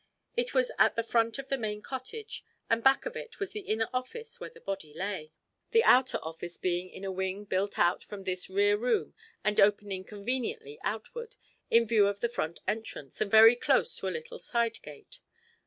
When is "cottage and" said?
1.83-2.83